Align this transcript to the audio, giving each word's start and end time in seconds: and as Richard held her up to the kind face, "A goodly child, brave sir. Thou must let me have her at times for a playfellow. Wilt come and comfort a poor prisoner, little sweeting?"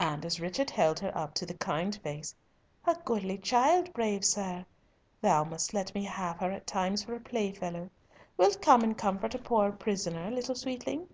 and 0.00 0.24
as 0.26 0.40
Richard 0.40 0.68
held 0.68 0.98
her 0.98 1.16
up 1.16 1.32
to 1.34 1.46
the 1.46 1.54
kind 1.54 1.94
face, 2.02 2.34
"A 2.88 2.96
goodly 3.04 3.38
child, 3.38 3.92
brave 3.92 4.24
sir. 4.24 4.66
Thou 5.20 5.44
must 5.44 5.72
let 5.72 5.94
me 5.94 6.02
have 6.02 6.38
her 6.38 6.50
at 6.50 6.66
times 6.66 7.04
for 7.04 7.14
a 7.14 7.20
playfellow. 7.20 7.88
Wilt 8.36 8.60
come 8.60 8.82
and 8.82 8.98
comfort 8.98 9.32
a 9.32 9.38
poor 9.38 9.70
prisoner, 9.70 10.28
little 10.28 10.56
sweeting?" 10.56 11.06